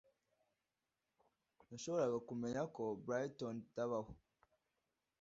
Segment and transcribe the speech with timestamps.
[1.67, 4.11] nashoboraga kumenya ko brighton itabaho